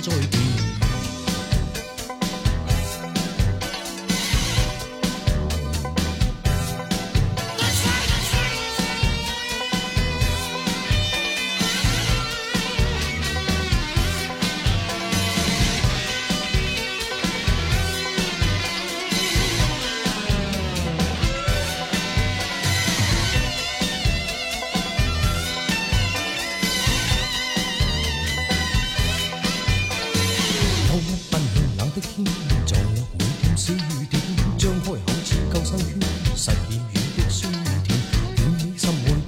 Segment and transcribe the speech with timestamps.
[0.00, 0.39] 再見。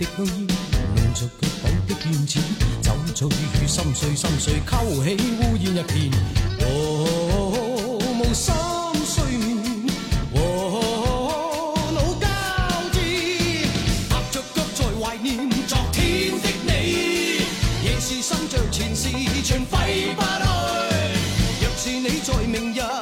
[0.02, 0.46] 的香烟，
[0.96, 2.40] 浓着脚步的燕子，
[2.82, 6.10] 酒醉雨心碎，心碎勾起乌烟一片。
[6.60, 8.52] 哦，无心
[9.06, 9.86] 睡眠。
[10.34, 10.40] 哦，
[11.94, 12.26] 老交
[12.92, 12.98] 子，
[14.08, 16.70] 踏着脚在怀念昨天的你，
[17.84, 19.08] 夜是心着前事
[19.44, 20.26] 全挥不去。
[21.60, 23.01] 若是你在明日。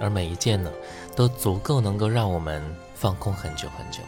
[0.00, 0.70] 而每一件呢，
[1.16, 2.62] 都足够能够让我们
[2.94, 4.00] 放空很久很久。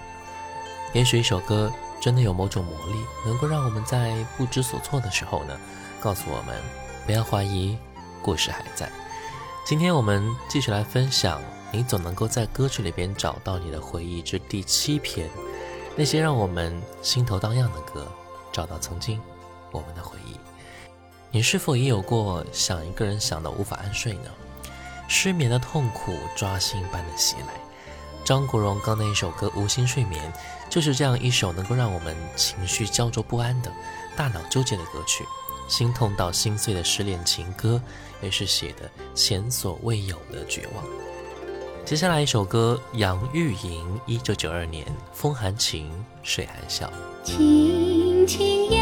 [0.92, 5.58] 也许一首歌真的有某种魔力，能够让我们在不知所措的时候呢，
[6.00, 6.56] 告诉我们
[7.06, 7.76] 不要怀疑，
[8.22, 8.90] 故事还在。
[9.64, 11.40] 今天我们继续来分享，
[11.70, 15.30] 你总能够在歌曲里边找到你的回忆之第七篇，
[15.96, 18.06] 那些让我们心头荡漾的歌。
[18.52, 19.20] 找到曾经
[19.70, 20.34] 我们的回忆，
[21.30, 24.30] 你是否也有过想一个人想的无法安睡呢？
[25.10, 27.48] 失眠的痛苦抓心般的袭来。
[28.24, 30.32] 张国荣刚那一首歌《无心睡眠》，
[30.70, 33.72] 就是这样一首能够让我们情绪焦灼不安的、
[34.16, 35.24] 大脑纠结的歌曲。
[35.66, 37.82] 心痛到心碎的失恋情歌，
[38.22, 40.84] 也是写的前所未有的绝望。
[41.84, 45.92] 接下来一首歌，杨钰莹，一九九二年，风含情，
[46.22, 46.88] 水含笑。
[47.24, 48.79] 轻轻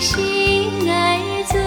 [0.00, 1.63] 心儿醉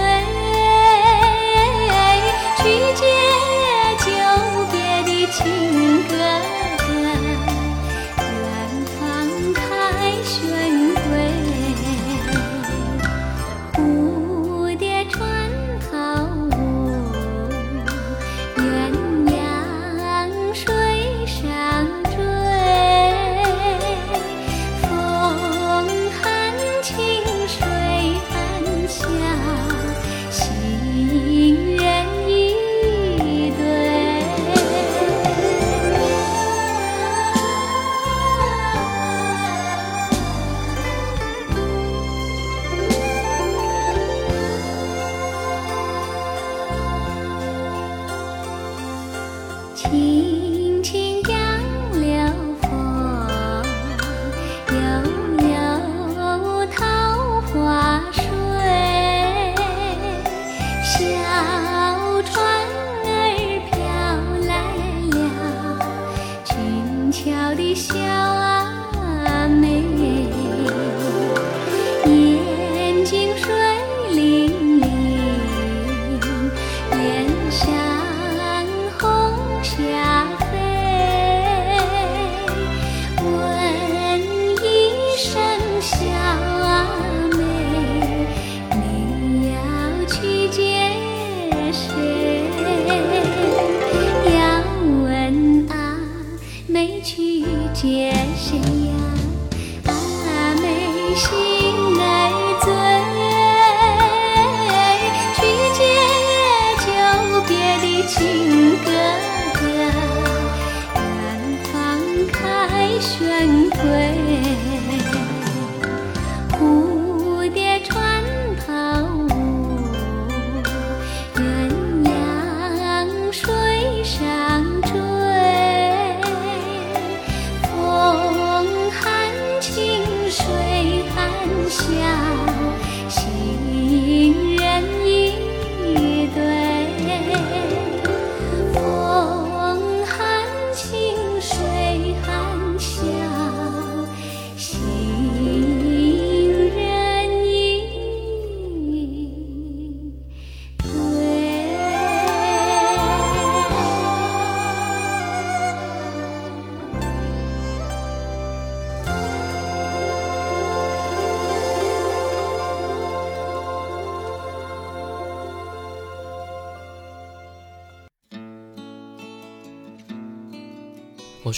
[131.86, 132.37] 含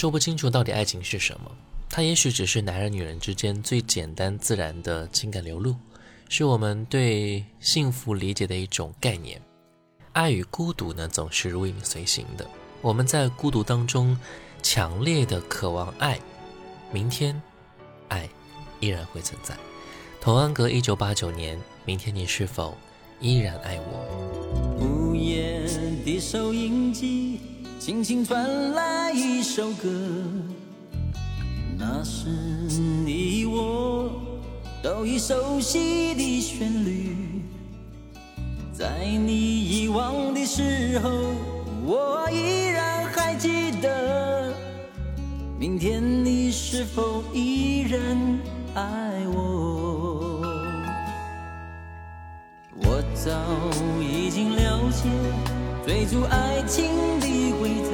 [0.00, 1.50] 说不清楚到底爱情是什么，
[1.90, 5.76] 它也许只是男人女人之间最简单自然的情感流露，
[6.26, 9.38] 是我们对幸福理解的一种概念。
[10.14, 12.48] 爱与孤独呢，总是如影随形的。
[12.80, 14.18] 我们在孤独当中
[14.62, 16.18] 强烈的渴望爱，
[16.90, 17.38] 明天，
[18.08, 18.26] 爱
[18.80, 19.54] 依然会存在。
[20.18, 22.74] 童安格，一九八九年，明天你是否
[23.20, 24.78] 依然爱我？
[24.80, 25.60] 午夜
[26.06, 27.38] 的收音机
[27.80, 29.88] 轻轻传来一首歌，
[31.78, 34.12] 那是你我
[34.82, 37.16] 都已熟悉的旋律。
[38.70, 41.10] 在你遗忘的时候，
[41.82, 44.52] 我依然还记得。
[45.58, 48.38] 明天你是否依然
[48.74, 50.42] 爱我？
[52.82, 53.32] 我早
[54.02, 55.08] 已经了解
[55.86, 56.84] 追逐爱情
[57.20, 57.90] 的规则，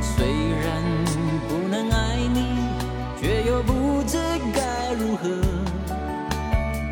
[0.00, 0.82] 虽然
[1.48, 2.56] 不能爱你，
[3.20, 4.16] 却又不知
[4.54, 5.28] 该如何。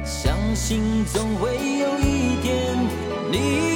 [0.04, 2.76] 相信总会有一天，
[3.30, 3.71] 你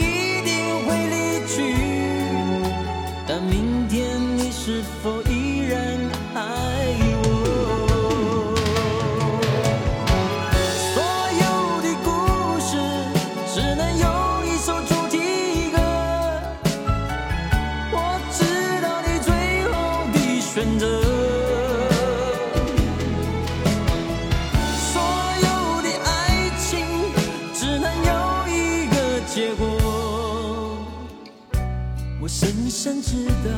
[33.17, 33.51] 知道，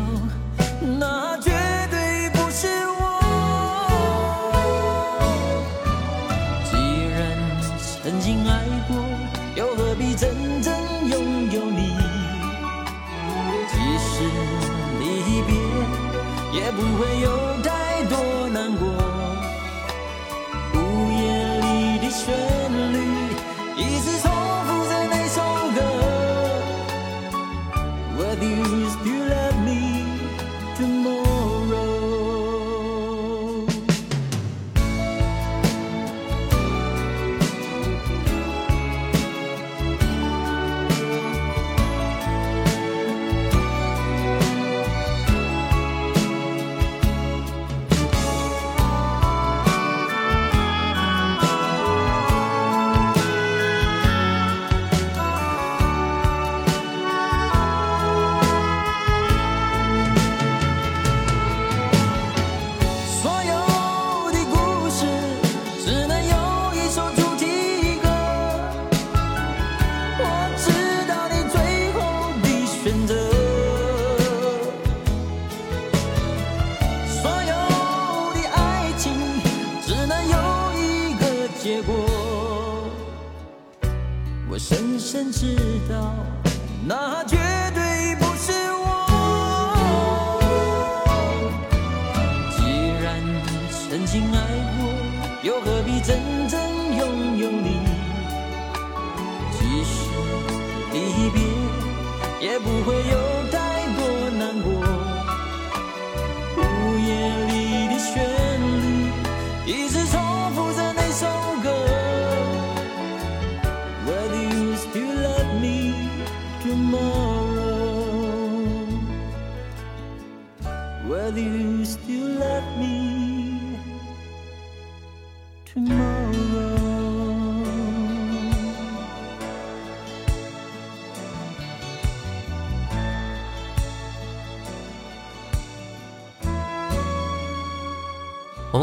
[1.00, 1.27] 那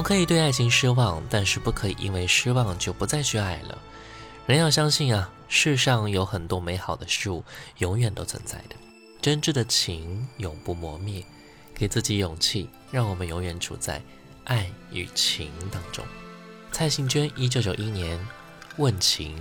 [0.05, 3.75] 可以对爱情失望，但是不可以因为失望就不再去爱了。
[4.45, 7.43] 人要相信啊，世上有很多美好的事物
[7.79, 8.75] 永远都存在的，
[9.19, 11.23] 真挚的情永不磨灭。
[11.73, 13.99] 给自己勇气，让我们永远处在
[14.43, 16.05] 爱与情当中。
[16.71, 18.15] 蔡幸娟，一九九一年，
[18.77, 19.35] 《问情》。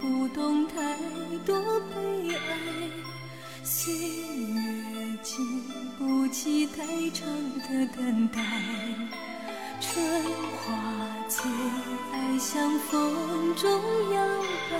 [0.00, 0.74] 不懂太
[1.44, 2.38] 多悲哀，
[3.62, 5.62] 岁月经
[5.98, 7.26] 不起太长
[7.68, 8.40] 的等待。
[9.80, 10.04] 春
[10.56, 11.50] 花最
[12.12, 13.70] 爱向风中
[14.12, 14.26] 摇
[14.70, 14.72] 摆，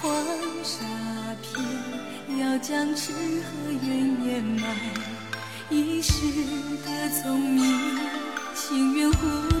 [0.00, 0.24] 黄
[0.62, 0.84] 沙
[1.42, 3.86] 片要将痴和怨
[4.26, 4.76] 掩埋。
[5.70, 6.12] 一世
[6.84, 7.98] 的聪明，
[8.54, 9.16] 情愿糊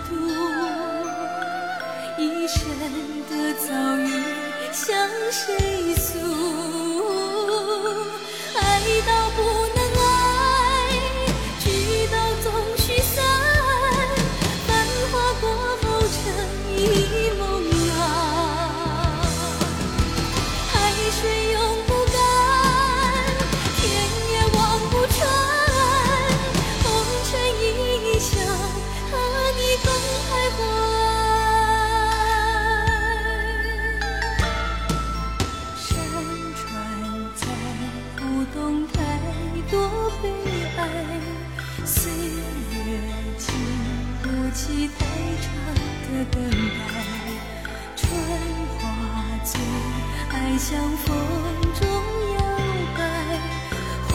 [0.08, 0.57] 涂。
[2.18, 2.68] 一生
[3.30, 4.10] 的遭遇，
[4.72, 6.18] 向谁诉？
[8.58, 8.60] 爱
[9.06, 9.38] 到不
[44.66, 45.00] 太
[45.40, 45.46] 长
[46.02, 46.90] 的等待，
[47.96, 48.02] 春
[48.78, 48.82] 花
[49.44, 49.52] 醉，
[50.30, 50.34] 爱。
[50.58, 51.06] 像风
[51.78, 51.86] 中
[52.34, 52.36] 摇
[52.96, 53.00] 摆，
[54.08, 54.12] 黄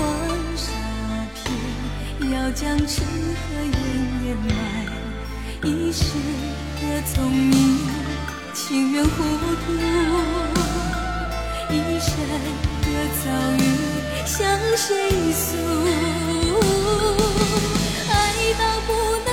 [0.58, 0.68] 沙
[1.34, 1.42] 片
[2.34, 3.06] 要将痴和
[3.64, 3.74] 怨
[4.26, 4.52] 掩埋。
[5.64, 6.04] 一世
[6.82, 6.84] 的
[7.14, 7.54] 聪明，
[8.54, 9.10] 情愿糊
[9.66, 9.72] 涂；
[11.70, 12.12] 一生
[12.82, 12.86] 的
[13.24, 13.26] 遭
[13.58, 13.66] 遇，
[14.26, 14.36] 向
[14.76, 14.92] 谁
[15.32, 15.42] 诉？
[18.12, 18.12] 爱
[18.60, 18.90] 到不
[19.26, 19.33] 能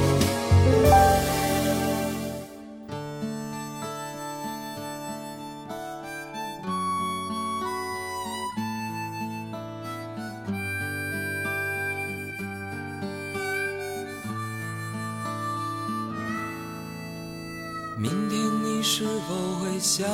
[17.97, 20.07] 明天你是否会想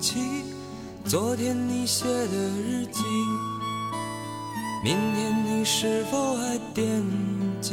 [0.00, 0.42] 起
[1.04, 3.02] 昨天你写的日记？
[4.82, 6.84] 明天你是否还惦
[7.60, 7.72] 记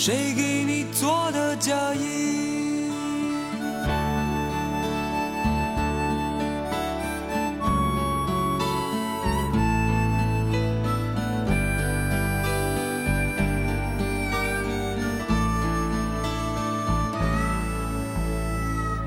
[0.00, 2.88] 谁给你做的嫁衣？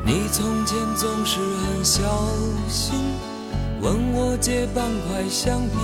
[0.06, 2.04] 你从前总是很小
[2.68, 2.94] 心，
[3.80, 5.78] 问我借半块橡皮。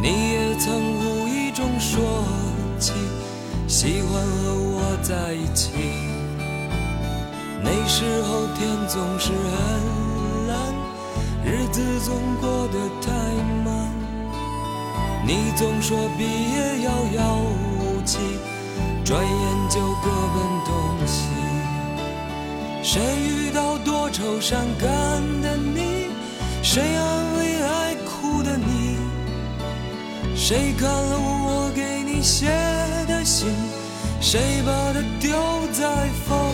[0.00, 2.24] 你也曾无意中说，
[3.80, 5.70] 喜欢和我在一起。
[7.62, 10.74] 那时候天总是很蓝，
[11.44, 13.12] 日子总过得太
[13.64, 13.88] 慢。
[15.24, 17.38] 你总说毕业遥遥
[17.78, 18.18] 无期，
[19.04, 21.28] 转眼就各奔东西。
[22.82, 24.90] 谁遇到多愁善感
[25.40, 26.08] 的你？
[26.64, 28.98] 谁安慰爱哭的你？
[30.34, 32.46] 谁看了我给你写
[33.06, 33.48] 的信？
[34.20, 35.30] 谁把它丢
[35.72, 36.47] 在风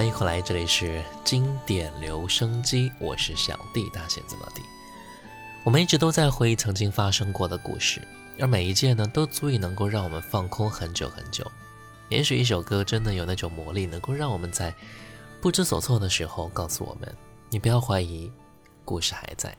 [0.00, 4.62] 欢迎回来，这里是经典留声机，我是小弟，大写字母弟。
[5.62, 8.00] 我们一直都在回忆曾经发生过的故事，
[8.38, 11.46] 而每一件呢，都足以能够让我们放空很久很久。
[12.08, 14.74] 也许一首歌真的有那种魔力，能够让我们在
[15.38, 17.14] 不知所措的时候告诉我们：
[17.50, 18.32] 你不要怀疑，
[18.86, 19.54] 故事还在。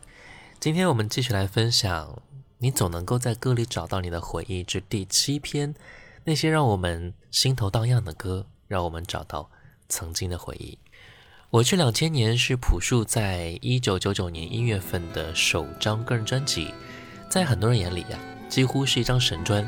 [0.60, 2.19] 今天我们继续来分享，
[2.58, 5.75] 你总能够在歌里找到你的回忆之第七篇，
[6.23, 9.47] 那些让我们心头荡漾的歌，让我们找到
[9.91, 10.75] 曾经的回忆。
[11.51, 16.73] 我去两千年是朴树在一九九九年一月份的首张个人专辑，
[17.30, 18.17] 在很多人眼里呀、
[18.49, 19.67] 几乎是一张神专。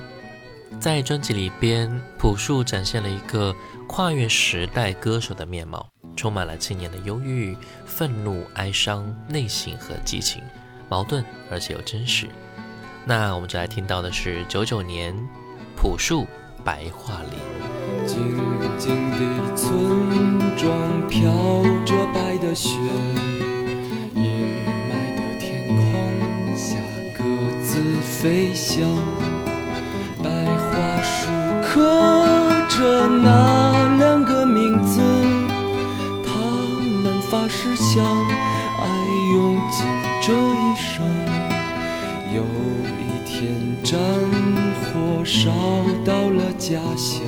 [0.79, 3.53] 在专辑里边，朴树展现了一个
[3.88, 7.55] 跨越时代歌手的面貌，充满了青年的忧郁、
[7.86, 10.41] 愤怒、哀伤、内省和激情，
[10.89, 12.27] 矛盾而且又真实。
[13.05, 15.13] 那我们就来听到的是九九年
[15.75, 16.21] 朴树
[16.63, 17.32] 《白桦林》。
[18.06, 18.17] 静
[18.78, 21.32] 静的村庄飘
[21.86, 22.69] 着白的雪，
[24.15, 24.23] 阴
[24.89, 25.76] 霾的天空
[26.56, 26.78] 下
[27.17, 27.23] 各
[27.63, 27.71] 自
[28.02, 28.84] 飞翔。
[30.21, 31.30] 白桦树
[31.63, 31.71] 刻
[32.69, 35.02] 着那两个名字，
[36.26, 36.32] 他
[37.04, 38.86] 们发誓相爱
[39.34, 39.86] 用尽
[40.21, 41.04] 这一生。
[42.34, 42.41] 有
[42.99, 43.32] 一天
[43.84, 43.99] 战
[44.82, 45.52] 火烧
[46.04, 47.19] 到了家乡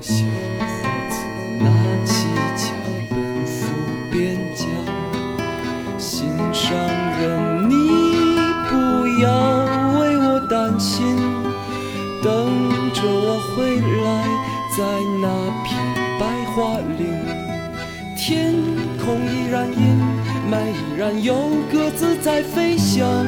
[0.00, 0.24] 小
[0.58, 1.16] 伙子
[1.60, 1.70] 拿
[2.04, 2.74] 起枪
[3.08, 3.70] 奔赴
[4.10, 4.66] 边疆
[5.96, 6.76] 心上
[7.20, 7.74] 人你
[8.68, 9.30] 不要
[10.00, 11.16] 为我担心
[12.24, 12.50] 等
[12.92, 14.26] 着我回来
[14.76, 14.82] 在
[15.22, 15.28] 那
[15.62, 15.78] 片
[16.18, 17.06] 白桦林
[18.16, 18.52] 天
[18.98, 19.96] 空依然阴
[20.50, 23.24] 霾依然有鸽子在飞翔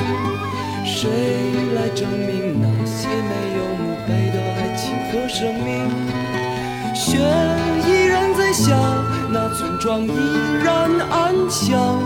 [0.85, 1.09] 谁
[1.77, 2.76] 来证明呢
[5.39, 5.91] 生命？
[6.95, 7.19] 雪
[7.87, 8.75] 依然在下，
[9.31, 10.11] 那村庄依
[10.65, 12.03] 然安详。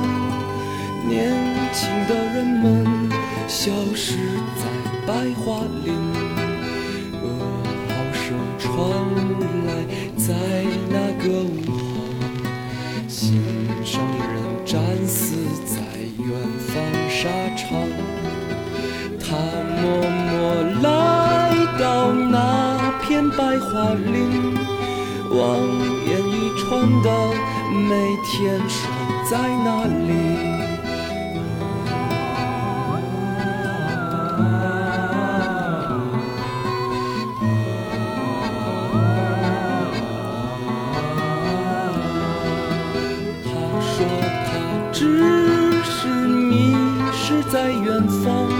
[1.08, 1.32] 年
[1.72, 3.08] 轻的人们
[3.46, 4.16] 消失
[4.56, 4.66] 在
[5.06, 5.14] 白
[5.44, 5.94] 桦林。
[7.22, 7.24] 噩
[7.86, 8.68] 耗声传
[9.64, 9.70] 来，
[10.16, 10.34] 在
[10.88, 11.78] 那个午后，
[13.06, 13.40] 心
[13.84, 14.02] 上
[14.34, 15.76] 人战死在
[16.18, 16.26] 远
[23.40, 24.54] 在画里
[25.30, 25.56] 望
[26.04, 27.10] 眼欲穿的
[27.88, 28.86] 每天守
[29.30, 30.10] 在那里。
[43.42, 44.06] 他说
[44.44, 46.76] 他只是迷
[47.10, 48.59] 失在远方。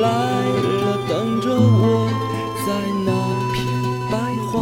[0.00, 0.08] 来
[0.44, 2.08] 了，等着我，
[2.66, 2.68] 在
[3.04, 3.10] 那
[3.52, 3.56] 片
[4.10, 4.14] 白
[4.50, 4.54] 桦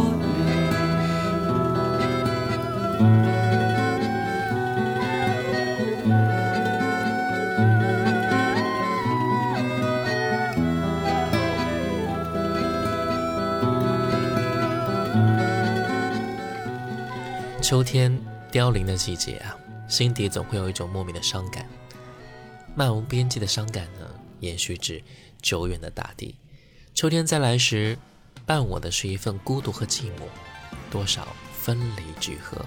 [17.61, 18.15] 秋天
[18.51, 21.65] 凋零的季节啊，心底总会有一种莫名的伤感，
[22.75, 24.07] 漫无边际的伤感呢，
[24.39, 25.01] 延续至
[25.41, 26.35] 久远的大地。
[26.93, 27.97] 秋天再来时，
[28.45, 30.27] 伴我的是一份孤独和寂寞，
[30.89, 32.65] 多少分离聚合。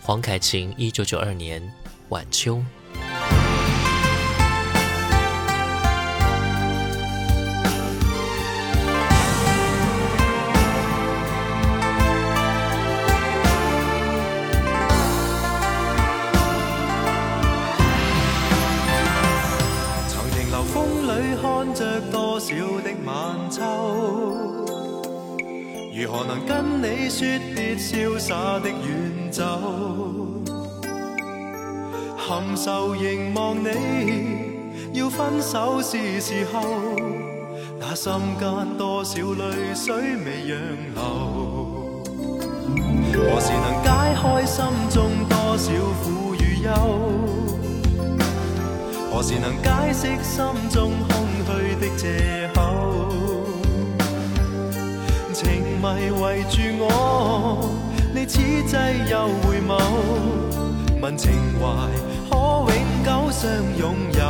[0.00, 1.72] 黄凯芹，一九九二年
[2.10, 2.62] 晚秋。
[27.16, 27.24] 说
[27.54, 29.44] 别潇洒的远走？
[32.18, 36.60] 含愁凝望你，要分手是时候。
[37.78, 40.58] 那心间多少泪水未让
[40.96, 40.98] 流？
[43.12, 43.88] 何时能解
[44.20, 44.98] 开心中
[45.28, 45.70] 多少
[46.02, 46.68] 苦与忧？
[49.12, 53.03] 何时能解释心中空虚的借口？
[55.94, 57.70] 情迷围住我，
[58.12, 58.76] 你此际
[59.10, 59.78] 又回眸，
[61.00, 61.30] 问情
[61.60, 61.64] 怀
[62.28, 62.34] 可
[62.72, 63.42] 永久相
[63.78, 64.20] 拥有？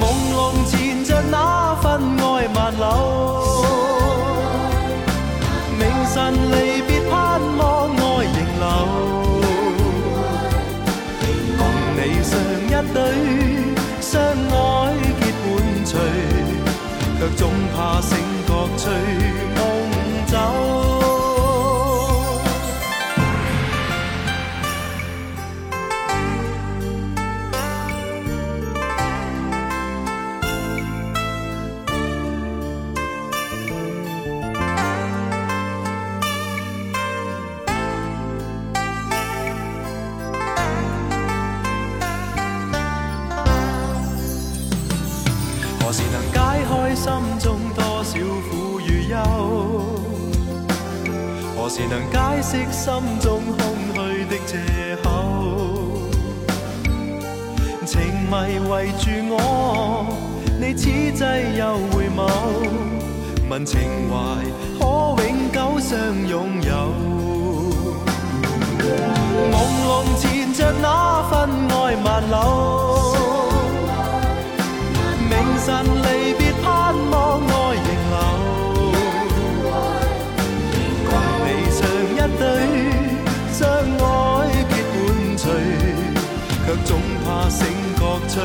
[0.00, 0.02] 朦
[0.34, 0.36] 胧
[0.68, 1.86] 缠着那份
[2.18, 2.22] 爱
[2.54, 2.84] 万缕，
[5.78, 5.80] 明
[6.12, 6.14] 晨
[6.50, 8.64] 离别盼望爱仍留，
[11.56, 11.60] 共
[11.96, 12.30] 你上
[12.68, 12.96] 一对，
[14.00, 15.42] 相爱结伴
[15.84, 15.90] 随。
[17.22, 18.01] 却总怕
[18.82, 19.31] 谁
[51.74, 53.58] 是能解释心中空
[53.94, 54.52] 虚的借
[55.02, 55.08] 口？
[57.86, 58.34] 情迷
[58.68, 59.40] 围住我，
[60.60, 61.24] 你此际
[61.56, 62.20] 又回眸，
[63.48, 63.80] 问情
[64.10, 64.12] 怀
[64.78, 64.84] 可
[65.22, 65.96] 永久相
[66.28, 66.70] 拥有。
[69.50, 69.54] 朦
[69.86, 69.88] 胧
[70.20, 70.86] 缠着那
[71.30, 71.32] 份
[71.70, 72.36] 爱万缕，
[75.30, 75.32] 明
[75.64, 75.66] 晨
[76.02, 76.66] 离别盼
[77.10, 77.14] 望
[87.48, 88.42] 醒觉随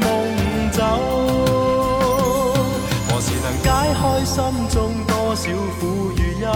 [0.00, 0.06] 梦
[0.72, 0.82] 走。
[3.08, 4.36] 何时能解开心
[4.68, 5.42] 中多少
[5.80, 5.82] 苦
[6.16, 6.46] 与忧？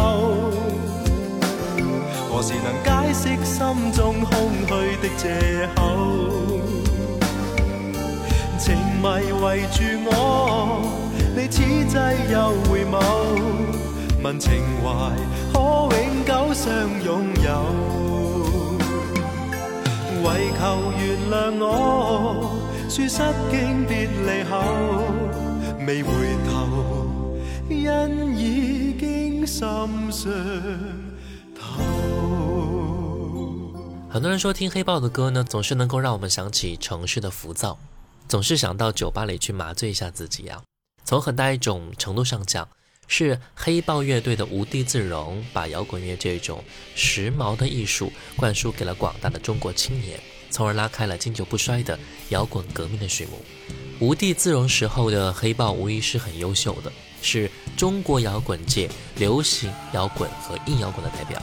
[2.30, 3.60] 何时能解释心
[3.92, 4.30] 中空
[4.66, 4.70] 虚
[5.02, 5.80] 的借口？
[8.58, 9.04] 情迷
[9.42, 10.10] 围住我，
[11.34, 11.96] 你此际
[12.32, 12.36] 又
[12.70, 12.94] 回眸，
[14.22, 14.86] 问情怀
[15.52, 15.58] 可
[15.96, 16.64] 永久相
[17.04, 17.10] 拥
[17.42, 18.11] 有？
[20.22, 21.66] 为求原谅我，
[22.88, 23.18] 说失
[23.50, 24.52] 经别离后，
[25.86, 26.10] 未回
[26.46, 26.50] 头，
[27.68, 28.40] 因已
[28.98, 30.30] 经心伤
[31.54, 31.82] 透。
[34.08, 37.78] 很多人说听黑豹的歌呢，总是能够让我们想起城市的浮躁，
[38.28, 40.62] 总是想到酒吧里去麻醉一下自己呀。
[41.04, 42.68] 从很大一种程度上讲，
[43.14, 51.98] 是黑豹乐队的无地自容，把摇滚乐这种时髦的艺术灌输给了广大的中国青年，从而拉开了经久不衰的
[52.30, 53.32] 摇滚革命的序幕。
[54.00, 61.38] 无地自容时候的黑豹无疑是很优秀的，是中国摇滚界流行摇滚和硬摇滚的代表。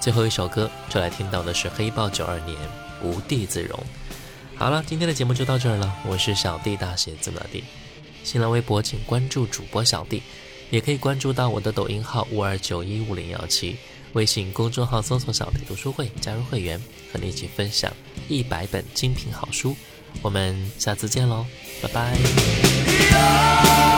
[0.00, 2.56] 最后一首歌，就来听到的是黑豹九二年
[3.02, 3.76] 《无地自容》。
[4.54, 5.92] 好了，今天的节目就到这儿了。
[6.06, 7.64] 我是小弟大写字母的弟，
[8.22, 10.22] 新浪微博请关注主播小弟，
[10.70, 13.76] 也可以关注到我的抖音号五二九一五零幺七，
[14.12, 16.80] 微信公众号搜索“小弟读书会”，加入会员，
[17.12, 17.92] 和你一起分享
[18.28, 19.76] 一百本精品好书。
[20.22, 21.44] 我们下次见喽，
[21.82, 23.89] 拜拜。